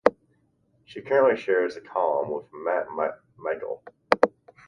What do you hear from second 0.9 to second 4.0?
currently shares the column with Matt Michael.